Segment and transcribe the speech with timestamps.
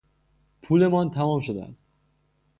[0.61, 1.89] پولمان تمام شده است.